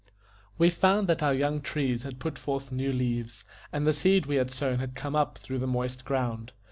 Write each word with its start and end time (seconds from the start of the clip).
We 0.57 0.71
found 0.71 1.11
our 1.21 1.31
young 1.31 1.61
trees 1.61 2.01
had 2.01 2.17
put 2.17 2.39
forth 2.39 2.71
new 2.71 2.91
leaves, 2.91 3.45
and 3.71 3.85
the 3.85 3.93
seed 3.93 4.25
we 4.25 4.37
had 4.37 4.49
sown 4.49 4.79
had 4.79 4.95
come 4.95 5.15
up 5.15 5.37
through 5.37 5.59
the 5.59 5.67
moist 5.67 6.05
ground. 6.05 6.53